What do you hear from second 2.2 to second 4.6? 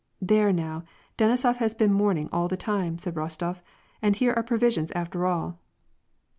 all the time," said Rostof," and here are